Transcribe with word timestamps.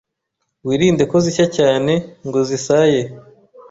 wirinde 0.67 1.03
ko 1.11 1.15
zishya 1.23 1.47
cyane 1.57 1.93
ngo 2.27 2.39
zisaye 2.49 3.01